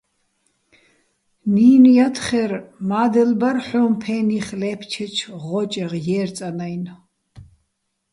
[1.53, 2.51] ნინო̆ ჲათხერ:
[2.89, 6.95] მა́დელ ბარ ჰ̦ო́ჼ ფეხ ლე́ფჩეჩო̆ ღო́ჭეღ ჲე́რწანაჲნო̆.